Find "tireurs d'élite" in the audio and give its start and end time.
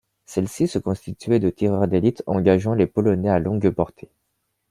1.51-2.23